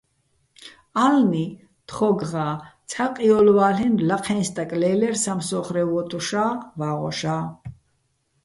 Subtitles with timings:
[1.05, 1.45] ა́ლნი
[1.87, 2.47] თხო́გღა
[2.89, 7.41] ცჰ̦ა ყიოლვა́ლ'ენო̆ ლაჴეჼ სტაკ ლე́ლერ სამსო́ხრე ვოტუშა́, ვაღოშა́.